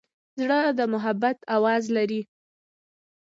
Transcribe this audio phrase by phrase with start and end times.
[0.41, 2.21] زړه د محبت آواز لري.